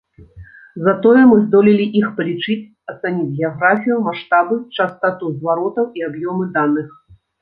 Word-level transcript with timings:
Затое 0.85 1.23
мы 1.31 1.35
здолелі 1.43 1.85
іх 1.99 2.07
палічыць, 2.17 2.57
ацаніць 2.93 3.27
геаграфію, 3.41 3.97
маштабы, 4.07 4.55
частату 4.79 5.31
зваротаў 5.41 5.85
і 6.01 6.07
аб'ёмы 6.09 6.53
даных. 6.57 6.89